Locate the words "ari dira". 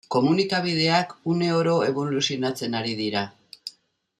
2.81-3.25